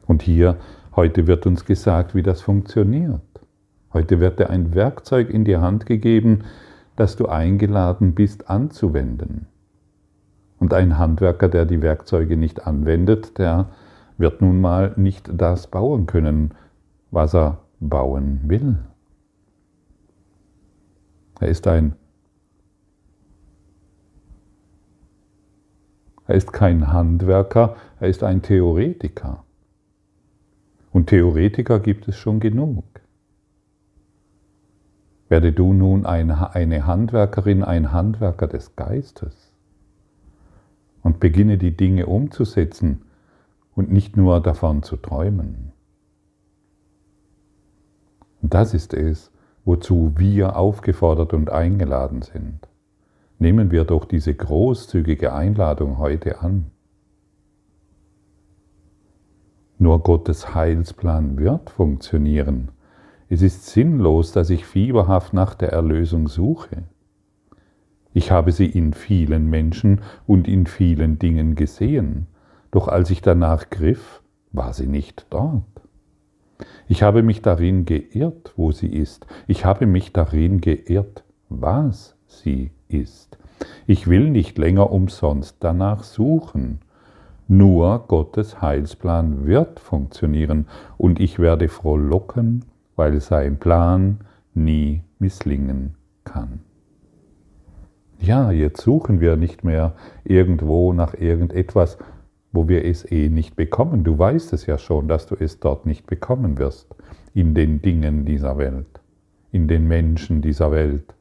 Und 0.08 0.24
hier, 0.24 0.58
heute 0.96 1.28
wird 1.28 1.46
uns 1.46 1.64
gesagt, 1.64 2.16
wie 2.16 2.24
das 2.24 2.42
funktioniert. 2.42 3.22
Heute 3.94 4.20
wird 4.20 4.40
dir 4.40 4.50
ein 4.50 4.74
Werkzeug 4.74 5.30
in 5.30 5.46
die 5.46 5.58
Hand 5.58 5.86
gegeben, 5.86 6.40
das 6.96 7.18
du 7.18 7.28
eingeladen 7.28 8.16
bist 8.16 8.50
anzuwenden. 8.50 9.46
Und 10.58 10.74
ein 10.74 10.98
Handwerker, 10.98 11.48
der 11.48 11.66
die 11.66 11.84
Werkzeuge 11.84 12.36
nicht 12.36 12.66
anwendet, 12.66 13.38
der 13.38 13.70
wird 14.18 14.42
nun 14.42 14.60
mal 14.60 14.94
nicht 14.96 15.30
das 15.32 15.68
bauen 15.68 16.08
können, 16.08 16.56
was 17.12 17.36
er 17.36 17.60
bauen 17.80 18.40
will. 18.46 18.80
Er 21.40 21.50
ist 21.50 21.68
ein 21.68 21.94
Er 26.28 26.36
ist 26.36 26.52
kein 26.52 26.92
Handwerker, 26.92 27.78
er 28.00 28.10
ist 28.10 28.24
ein 28.24 28.42
Theoretiker. 28.42 29.44
Und 30.92 31.08
Theoretiker 31.08 31.80
gibt 31.80 32.08
es 32.08 32.18
schon 32.18 32.40
genug. 32.40 32.84
Werde 35.30 35.54
du 35.54 35.74
nun 35.74 36.06
eine 36.06 36.86
Handwerkerin, 36.86 37.64
ein 37.64 37.92
Handwerker 37.92 38.48
des 38.48 38.76
Geistes 38.76 39.54
und 41.04 41.20
beginne 41.20 41.58
die 41.58 41.76
Dinge 41.76 42.06
umzusetzen 42.06 43.04
und 43.76 43.92
nicht 43.92 44.18
nur 44.18 44.42
davon 44.42 44.84
zu 44.84 44.98
träumen. 44.98 45.72
Das 48.42 48.74
ist 48.74 48.94
es, 48.94 49.32
wozu 49.66 50.14
wir 50.18 50.56
aufgefordert 50.56 51.34
und 51.34 51.50
eingeladen 51.50 52.22
sind. 52.22 52.68
Nehmen 53.40 53.72
wir 53.72 53.84
doch 53.84 54.06
diese 54.06 54.34
großzügige 54.34 55.34
Einladung 55.34 56.00
heute 56.00 56.42
an. 56.42 56.72
Nur 59.78 60.02
Gottes 60.02 60.56
Heilsplan 60.56 61.38
wird 61.38 61.70
funktionieren. 61.70 62.72
Es 63.30 63.44
ist 63.44 63.68
sinnlos, 63.68 64.32
dass 64.32 64.50
ich 64.50 64.66
fieberhaft 64.66 65.34
nach 65.34 65.54
der 65.54 65.72
Erlösung 65.72 66.28
suche. 66.28 66.84
Ich 68.14 68.32
habe 68.32 68.52
sie 68.52 68.66
in 68.66 68.94
vielen 68.94 69.48
Menschen 69.48 70.02
und 70.26 70.48
in 70.48 70.66
vielen 70.66 71.20
Dingen 71.20 71.54
gesehen, 71.54 72.26
doch 72.72 72.88
als 72.88 73.12
ich 73.12 73.22
danach 73.22 73.70
griff, 73.70 74.24
war 74.52 74.74
sie 74.74 74.88
nicht 74.88 75.28
dort. 75.30 75.64
Ich 76.88 77.04
habe 77.04 77.22
mich 77.22 77.44
darin 77.44 77.86
geirrt, 77.86 78.54
wo 78.56 78.72
sie 78.72 78.88
ist. 78.88 79.28
Ich 79.46 79.66
habe 79.66 79.86
mich 79.86 80.14
darin 80.14 80.60
geirrt, 80.62 81.24
was 81.50 82.17
sie 82.28 82.72
ist. 82.88 83.38
Ich 83.88 84.08
will 84.08 84.30
nicht 84.30 84.58
länger 84.58 84.92
umsonst 84.92 85.58
danach 85.60 86.04
suchen. 86.04 86.80
Nur 87.48 88.06
Gottes 88.08 88.62
Heilsplan 88.62 89.46
wird 89.46 89.80
funktionieren 89.80 90.68
und 90.98 91.20
ich 91.20 91.40
werde 91.40 91.70
frohlocken, 91.70 92.66
weil 92.96 93.22
sein 93.22 93.58
Plan 93.58 94.20
nie 94.54 95.02
misslingen 95.20 95.96
kann. 96.24 96.60
Ja, 98.20 98.52
jetzt 98.52 98.82
suchen 98.82 99.22
wir 99.22 99.38
nicht 99.38 99.64
mehr 99.64 99.94
irgendwo 100.24 100.92
nach 100.92 101.14
irgendetwas, 101.14 101.98
wo 102.52 102.68
wir 102.68 102.84
es 102.84 103.10
eh 103.10 103.30
nicht 103.30 103.56
bekommen. 103.56 104.04
Du 104.04 104.18
weißt 104.18 104.54
es 104.54 104.66
ja 104.66 104.78
schon, 104.78 105.08
dass 105.08 105.28
du 105.28 105.36
es 105.36 105.60
dort 105.60 105.86
nicht 105.86 106.08
bekommen 106.08 106.58
wirst, 106.58 106.96
in 107.34 107.54
den 107.54 107.82
Dingen 107.82 108.26
dieser 108.26 108.58
Welt, 108.58 109.00
in 109.52 109.68
den 109.68 109.88
Menschen 109.88 110.42
dieser 110.42 110.72
Welt, 110.72 111.14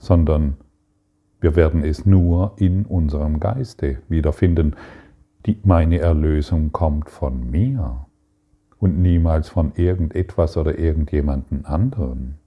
sondern 0.00 0.56
wir 1.40 1.54
werden 1.54 1.84
es 1.84 2.04
nur 2.04 2.54
in 2.56 2.84
unserem 2.84 3.38
Geiste 3.38 3.98
wiederfinden. 4.08 4.74
Die, 5.46 5.58
meine 5.62 5.98
Erlösung 5.98 6.72
kommt 6.72 7.08
von 7.08 7.50
mir 7.50 8.06
und 8.78 8.98
niemals 8.98 9.48
von 9.48 9.72
irgendetwas 9.76 10.56
oder 10.56 10.78
irgendjemanden 10.78 11.64
anderen. 11.64 12.38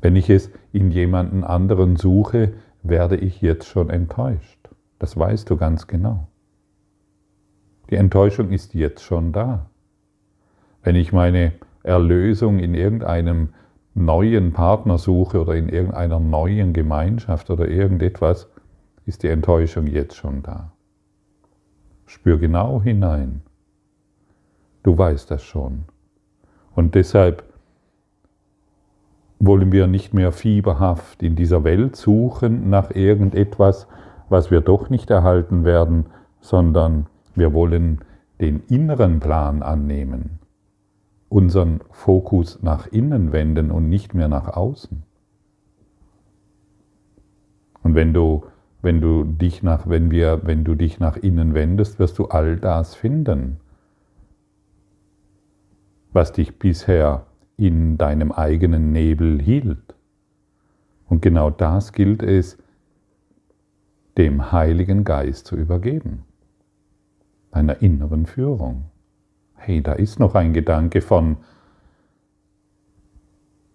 Wenn 0.00 0.16
ich 0.16 0.30
es 0.30 0.50
in 0.72 0.90
jemanden 0.90 1.44
anderen 1.44 1.96
suche, 1.96 2.54
werde 2.82 3.16
ich 3.16 3.42
jetzt 3.42 3.66
schon 3.66 3.90
enttäuscht. 3.90 4.70
Das 4.98 5.16
weißt 5.16 5.48
du 5.50 5.56
ganz 5.56 5.86
genau. 5.86 6.28
Die 7.90 7.96
Enttäuschung 7.96 8.50
ist 8.50 8.74
jetzt 8.74 9.02
schon 9.02 9.32
da. 9.32 9.70
Wenn 10.82 10.94
ich 10.94 11.12
meine 11.12 11.52
Erlösung 11.82 12.58
in 12.58 12.74
irgendeinem 12.74 13.50
neuen 13.94 14.52
Partner 14.52 14.98
suche 14.98 15.40
oder 15.40 15.54
in 15.54 15.68
irgendeiner 15.68 16.20
neuen 16.20 16.72
Gemeinschaft 16.72 17.50
oder 17.50 17.68
irgendetwas, 17.68 18.48
ist 19.06 19.22
die 19.22 19.28
Enttäuschung 19.28 19.86
jetzt 19.86 20.16
schon 20.16 20.42
da. 20.42 20.72
Spür 22.06 22.38
genau 22.38 22.82
hinein. 22.82 23.42
Du 24.82 24.96
weißt 24.96 25.30
das 25.30 25.42
schon. 25.42 25.84
Und 26.74 26.94
deshalb 26.94 27.44
wollen 29.38 29.72
wir 29.72 29.86
nicht 29.86 30.14
mehr 30.14 30.32
fieberhaft 30.32 31.22
in 31.22 31.34
dieser 31.34 31.64
Welt 31.64 31.96
suchen 31.96 32.68
nach 32.70 32.90
irgendetwas, 32.90 33.86
was 34.28 34.50
wir 34.50 34.60
doch 34.60 34.90
nicht 34.90 35.10
erhalten 35.10 35.64
werden, 35.64 36.06
sondern 36.40 37.06
wir 37.34 37.52
wollen 37.52 38.00
den 38.40 38.62
inneren 38.68 39.20
Plan 39.20 39.62
annehmen 39.62 40.39
unseren 41.30 41.80
Fokus 41.90 42.60
nach 42.60 42.88
innen 42.88 43.32
wenden 43.32 43.70
und 43.70 43.88
nicht 43.88 44.14
mehr 44.14 44.28
nach 44.28 44.48
außen. 44.48 45.04
Und 47.82 47.94
wenn 47.94 48.12
du, 48.12 48.44
wenn 48.82 49.00
du 49.00 49.22
dich 49.24 49.62
nach, 49.62 49.88
wenn 49.88 50.10
wir, 50.10 50.40
wenn 50.42 50.64
du 50.64 50.74
dich 50.74 50.98
nach 50.98 51.16
innen 51.16 51.54
wendest, 51.54 51.98
wirst 51.98 52.18
du 52.18 52.26
all 52.26 52.56
das 52.56 52.96
finden, 52.96 53.60
was 56.12 56.32
dich 56.32 56.58
bisher 56.58 57.26
in 57.56 57.96
deinem 57.96 58.32
eigenen 58.32 58.90
Nebel 58.90 59.40
hielt. 59.40 59.94
Und 61.08 61.22
genau 61.22 61.48
das 61.50 61.92
gilt 61.92 62.24
es, 62.24 62.58
dem 64.18 64.50
Heiligen 64.50 65.04
Geist 65.04 65.46
zu 65.46 65.56
übergeben, 65.56 66.24
deiner 67.52 67.80
inneren 67.82 68.26
Führung 68.26 68.89
hey, 69.60 69.82
da 69.82 69.92
ist 69.92 70.18
noch 70.18 70.34
ein 70.34 70.52
Gedanke 70.52 71.00
von 71.00 71.36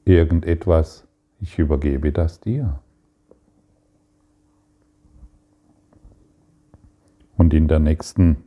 irgendetwas, 0.04 1.08
ich 1.39 1.58
übergebe 1.60 2.12
das 2.12 2.39
dir. 2.39 2.80
Und 7.38 7.54
in 7.54 7.67
der 7.67 7.80
nächsten 7.80 8.38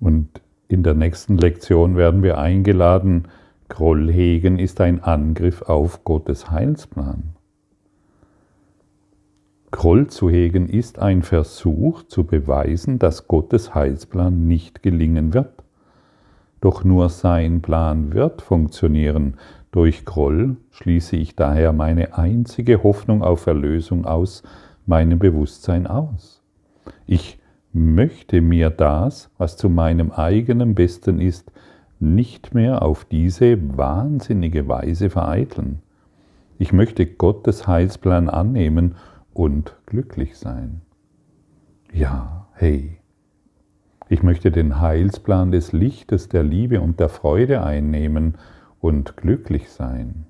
und 0.00 0.40
in 0.68 0.82
der 0.82 0.94
nächsten 0.94 1.36
Lektion 1.36 1.96
werden 1.96 2.22
wir 2.22 2.38
eingeladen, 2.38 3.28
Groll 3.68 4.10
hegen 4.10 4.58
ist 4.58 4.80
ein 4.80 5.02
Angriff 5.02 5.62
auf 5.62 6.04
Gottes 6.04 6.50
Heilsplan. 6.50 7.34
Groll 9.70 10.08
zu 10.08 10.28
hegen 10.28 10.68
ist 10.68 10.98
ein 10.98 11.22
Versuch 11.22 12.02
zu 12.02 12.24
beweisen, 12.24 12.98
dass 12.98 13.28
Gottes 13.28 13.74
Heilsplan 13.74 14.48
nicht 14.48 14.82
gelingen 14.82 15.32
wird. 15.32 15.62
Doch 16.60 16.84
nur 16.84 17.08
sein 17.08 17.62
Plan 17.62 18.12
wird 18.12 18.42
funktionieren. 18.42 19.34
Durch 19.70 20.04
Groll 20.04 20.56
schließe 20.72 21.16
ich 21.16 21.36
daher 21.36 21.72
meine 21.72 22.18
einzige 22.18 22.82
Hoffnung 22.82 23.22
auf 23.22 23.46
Erlösung 23.46 24.04
aus 24.04 24.42
meinem 24.86 25.20
Bewusstsein 25.20 25.86
aus. 25.86 26.42
Ich 27.06 27.38
möchte 27.72 28.40
mir 28.40 28.70
das, 28.70 29.30
was 29.38 29.56
zu 29.56 29.70
meinem 29.70 30.10
eigenen 30.10 30.74
Besten 30.74 31.20
ist, 31.20 31.52
nicht 32.00 32.54
mehr 32.54 32.82
auf 32.82 33.04
diese 33.04 33.56
wahnsinnige 33.78 34.66
Weise 34.66 35.10
vereiteln. 35.10 35.80
Ich 36.58 36.72
möchte 36.72 37.06
Gottes 37.06 37.66
Heilsplan 37.66 38.28
annehmen 38.28 38.96
und 39.32 39.76
glücklich 39.86 40.38
sein. 40.38 40.82
Ja, 41.92 42.48
hey, 42.54 42.98
ich 44.08 44.22
möchte 44.22 44.50
den 44.50 44.80
Heilsplan 44.80 45.50
des 45.52 45.72
Lichtes, 45.72 46.28
der 46.28 46.42
Liebe 46.42 46.80
und 46.80 47.00
der 47.00 47.08
Freude 47.08 47.62
einnehmen 47.62 48.34
und 48.80 49.16
glücklich 49.16 49.70
sein. 49.70 50.26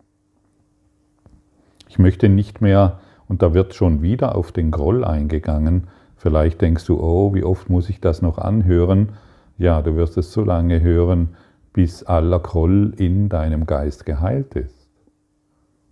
Ich 1.89 1.99
möchte 1.99 2.29
nicht 2.29 2.61
mehr, 2.61 3.01
und 3.29 3.43
da 3.43 3.55
wird 3.55 3.75
schon 3.75 4.03
wieder 4.03 4.35
auf 4.35 4.53
den 4.53 4.71
Groll 4.71 5.05
eingegangen, 5.05 5.89
vielleicht 6.17 6.61
denkst 6.61 6.87
du, 6.87 7.01
oh, 7.01 7.35
wie 7.35 7.45
oft 7.45 7.71
muss 7.71 7.89
ich 7.89 8.01
das 8.01 8.23
noch 8.23 8.39
anhören? 8.39 9.13
Ja, 9.57 9.83
du 9.83 9.97
wirst 9.97 10.17
es 10.19 10.33
so 10.33 10.45
lange 10.45 10.81
hören, 10.81 11.31
bis 11.73 12.03
aller 12.03 12.39
Groll 12.39 12.95
in 12.97 13.29
deinem 13.29 13.67
Geist 13.67 14.07
geheilt 14.07 14.55
ist 14.55 14.80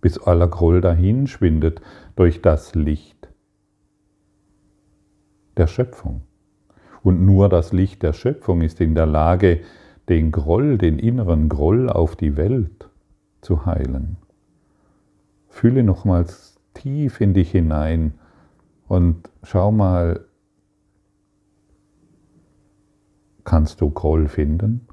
bis 0.01 0.17
aller 0.17 0.47
Groll 0.47 0.81
dahinschwindet 0.81 1.81
durch 2.15 2.41
das 2.41 2.75
Licht 2.75 3.29
der 5.57 5.67
Schöpfung. 5.67 6.21
Und 7.03 7.25
nur 7.25 7.49
das 7.49 7.73
Licht 7.73 8.03
der 8.03 8.13
Schöpfung 8.13 8.61
ist 8.61 8.81
in 8.81 8.95
der 8.95 9.05
Lage, 9.05 9.61
den 10.09 10.31
Groll, 10.31 10.77
den 10.77 10.99
inneren 10.99 11.49
Groll 11.49 11.89
auf 11.89 12.15
die 12.15 12.35
Welt 12.35 12.89
zu 13.41 13.65
heilen. 13.65 14.17
Fühle 15.47 15.83
nochmals 15.83 16.59
tief 16.73 17.21
in 17.21 17.33
dich 17.33 17.51
hinein 17.51 18.13
und 18.87 19.29
schau 19.43 19.71
mal, 19.71 20.25
Kannst 23.49 23.81
du 23.81 23.89
Groll 23.89 24.27
finden? 24.27 24.87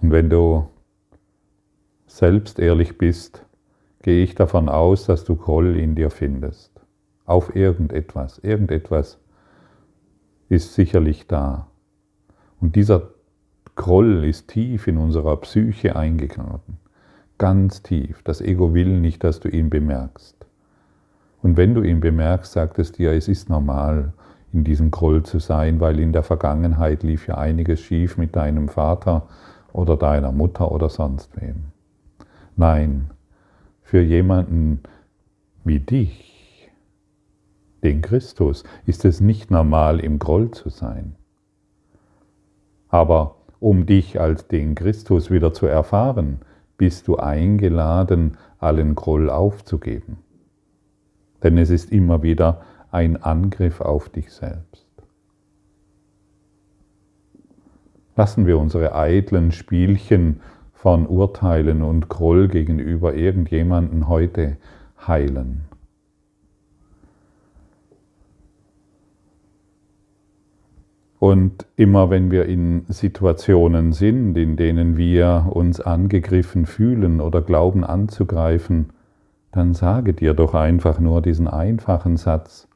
Und 0.00 0.10
wenn 0.12 0.30
du 0.30 0.68
selbst 2.06 2.58
ehrlich 2.58 2.98
bist, 2.98 3.44
gehe 4.02 4.22
ich 4.22 4.34
davon 4.34 4.68
aus, 4.68 5.06
dass 5.06 5.24
du 5.24 5.36
Groll 5.36 5.76
in 5.76 5.94
dir 5.94 6.10
findest. 6.10 6.72
Auf 7.24 7.54
irgendetwas. 7.54 8.38
Irgendetwas 8.38 9.18
ist 10.48 10.74
sicherlich 10.74 11.26
da. 11.26 11.66
Und 12.60 12.76
dieser 12.76 13.10
Groll 13.74 14.24
ist 14.24 14.48
tief 14.48 14.86
in 14.86 14.98
unserer 14.98 15.36
Psyche 15.36 15.94
eingegraben. 15.94 16.78
Ganz 17.36 17.82
tief. 17.82 18.22
Das 18.22 18.40
Ego 18.40 18.74
will 18.74 19.00
nicht, 19.00 19.22
dass 19.22 19.40
du 19.40 19.48
ihn 19.48 19.70
bemerkst. 19.70 20.36
Und 21.42 21.56
wenn 21.56 21.74
du 21.74 21.82
ihn 21.82 22.00
bemerkst, 22.00 22.52
sagt 22.52 22.78
es 22.78 22.90
dir, 22.92 23.12
es 23.12 23.28
ist 23.28 23.48
normal, 23.48 24.12
in 24.52 24.64
diesem 24.64 24.90
Groll 24.90 25.22
zu 25.22 25.38
sein, 25.38 25.78
weil 25.78 26.00
in 26.00 26.12
der 26.12 26.22
Vergangenheit 26.22 27.02
lief 27.02 27.28
ja 27.28 27.36
einiges 27.36 27.80
schief 27.80 28.16
mit 28.16 28.34
deinem 28.34 28.68
Vater 28.68 29.28
oder 29.78 29.96
deiner 29.96 30.32
Mutter 30.32 30.72
oder 30.72 30.88
sonst 30.88 31.40
wem. 31.40 31.66
Nein, 32.56 33.10
für 33.82 34.02
jemanden 34.02 34.80
wie 35.64 35.78
dich, 35.78 36.68
den 37.84 38.02
Christus, 38.02 38.64
ist 38.86 39.04
es 39.04 39.20
nicht 39.20 39.52
normal, 39.52 40.00
im 40.00 40.18
Groll 40.18 40.50
zu 40.50 40.68
sein. 40.68 41.14
Aber 42.88 43.36
um 43.60 43.86
dich 43.86 44.20
als 44.20 44.48
den 44.48 44.74
Christus 44.74 45.30
wieder 45.30 45.54
zu 45.54 45.66
erfahren, 45.66 46.40
bist 46.76 47.06
du 47.06 47.16
eingeladen, 47.16 48.36
allen 48.58 48.96
Groll 48.96 49.30
aufzugeben. 49.30 50.18
Denn 51.44 51.56
es 51.56 51.70
ist 51.70 51.92
immer 51.92 52.22
wieder 52.22 52.62
ein 52.90 53.16
Angriff 53.22 53.80
auf 53.80 54.08
dich 54.08 54.32
selbst. 54.32 54.87
Lassen 58.18 58.46
wir 58.46 58.58
unsere 58.58 58.96
eitlen 58.96 59.52
Spielchen 59.52 60.40
von 60.72 61.06
Urteilen 61.06 61.82
und 61.82 62.08
Groll 62.08 62.48
gegenüber 62.48 63.14
irgendjemanden 63.14 64.08
heute 64.08 64.56
heilen. 65.06 65.66
Und 71.20 71.66
immer 71.76 72.10
wenn 72.10 72.32
wir 72.32 72.46
in 72.46 72.86
Situationen 72.88 73.92
sind, 73.92 74.36
in 74.36 74.56
denen 74.56 74.96
wir 74.96 75.46
uns 75.50 75.80
angegriffen 75.80 76.66
fühlen 76.66 77.20
oder 77.20 77.40
glauben 77.40 77.84
anzugreifen, 77.84 78.88
dann 79.52 79.74
sage 79.74 80.12
dir 80.12 80.34
doch 80.34 80.54
einfach 80.54 80.98
nur 80.98 81.22
diesen 81.22 81.46
einfachen 81.46 82.16
Satz 82.16 82.66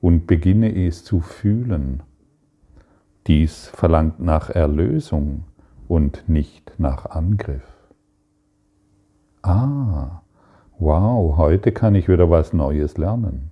und 0.00 0.28
beginne 0.28 0.72
es 0.86 1.02
zu 1.02 1.18
fühlen. 1.18 2.04
Dies 3.26 3.68
verlangt 3.68 4.18
nach 4.20 4.48
Erlösung 4.48 5.44
und 5.88 6.28
nicht 6.28 6.72
nach 6.78 7.06
Angriff. 7.06 7.66
Ah, 9.42 10.22
wow, 10.78 11.36
heute 11.36 11.72
kann 11.72 11.94
ich 11.94 12.08
wieder 12.08 12.30
was 12.30 12.52
Neues 12.52 12.96
lernen. 12.96 13.50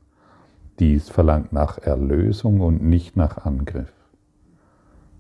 Dies 0.78 1.10
verlangt 1.10 1.52
nach 1.52 1.78
Erlösung 1.78 2.60
und 2.60 2.82
nicht 2.82 3.16
nach 3.16 3.44
Angriff. 3.44 3.92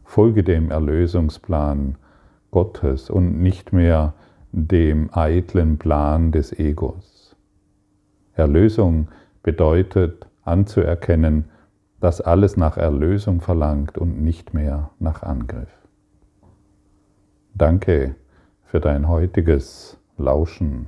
Folge 0.04 0.42
dem 0.42 0.70
Erlösungsplan 0.70 1.96
Gottes 2.50 3.10
und 3.10 3.42
nicht 3.42 3.74
mehr 3.74 4.14
dem 4.52 5.10
eitlen 5.12 5.78
Plan 5.78 6.32
des 6.32 6.58
Egos. 6.58 7.36
Erlösung 8.32 9.08
bedeutet 9.42 10.26
anzuerkennen, 10.44 11.50
das 12.00 12.20
alles 12.20 12.56
nach 12.56 12.76
Erlösung 12.76 13.40
verlangt 13.40 13.98
und 13.98 14.20
nicht 14.22 14.54
mehr 14.54 14.90
nach 14.98 15.22
Angriff. 15.22 15.70
Danke 17.54 18.14
für 18.64 18.80
dein 18.80 19.08
heutiges 19.08 19.98
Lauschen 20.16 20.86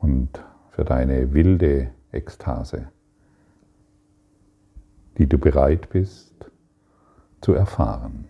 und 0.00 0.42
für 0.70 0.84
deine 0.84 1.32
wilde 1.32 1.90
Ekstase, 2.10 2.88
die 5.18 5.28
du 5.28 5.38
bereit 5.38 5.90
bist 5.90 6.50
zu 7.40 7.52
erfahren. 7.52 8.29